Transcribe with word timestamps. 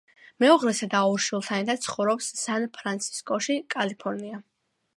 მეუღლესა 0.43 0.87
და 0.93 1.01
ორ 1.09 1.21
შვილთან 1.25 1.59
ერთად 1.63 1.83
ცხოვრობს 1.87 2.31
სან-ფრანცისკოში, 2.45 3.61
კალიფორნია. 3.77 4.41